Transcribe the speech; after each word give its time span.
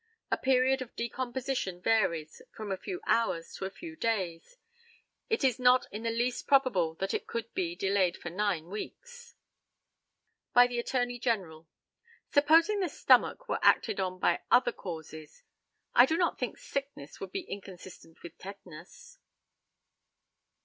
The 0.31 0.37
period 0.37 0.81
of 0.81 0.95
decomposition 0.95 1.79
varies 1.79 2.41
from 2.55 2.71
a 2.71 2.75
few 2.77 3.01
hours 3.05 3.53
to 3.57 3.65
a 3.65 3.69
few 3.69 3.95
days. 3.95 4.57
It 5.29 5.43
is 5.43 5.59
not 5.59 5.85
in 5.91 6.01
the 6.01 6.09
least 6.09 6.47
probable 6.47 6.95
that 6.95 7.13
it 7.13 7.27
could 7.27 7.53
be 7.53 7.75
delayed 7.75 8.17
for 8.17 8.31
nine 8.31 8.65
weeks. 8.71 9.35
By 10.55 10.65
the 10.65 10.79
ATTORNEY 10.79 11.19
GENERAL: 11.19 11.67
Supposing 12.31 12.79
the 12.79 12.89
stomach 12.89 13.47
were 13.47 13.59
acted 13.61 13.99
on 13.99 14.17
by 14.17 14.41
other 14.49 14.71
causes, 14.71 15.43
I 15.93 16.07
do 16.07 16.17
not 16.17 16.39
think 16.39 16.57
sickness 16.57 17.19
would 17.19 17.31
be 17.31 17.41
inconsistent 17.41 18.23
with 18.23 18.35
tetanus. 18.39 19.19